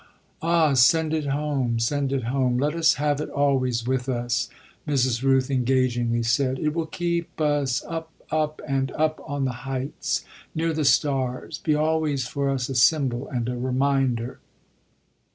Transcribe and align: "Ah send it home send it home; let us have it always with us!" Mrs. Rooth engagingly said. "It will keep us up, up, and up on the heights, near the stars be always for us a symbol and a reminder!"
"Ah 0.41 0.73
send 0.73 1.13
it 1.13 1.27
home 1.27 1.77
send 1.77 2.11
it 2.11 2.23
home; 2.23 2.57
let 2.57 2.73
us 2.73 2.95
have 2.95 3.21
it 3.21 3.29
always 3.29 3.85
with 3.85 4.09
us!" 4.09 4.49
Mrs. 4.87 5.21
Rooth 5.21 5.51
engagingly 5.51 6.23
said. 6.23 6.57
"It 6.57 6.73
will 6.73 6.87
keep 6.87 7.39
us 7.39 7.83
up, 7.87 8.09
up, 8.31 8.61
and 8.67 8.91
up 8.93 9.21
on 9.27 9.45
the 9.45 9.61
heights, 9.69 10.25
near 10.55 10.73
the 10.73 10.85
stars 10.85 11.59
be 11.59 11.75
always 11.75 12.27
for 12.27 12.49
us 12.49 12.67
a 12.67 12.73
symbol 12.73 13.27
and 13.27 13.47
a 13.47 13.55
reminder!" 13.59 14.39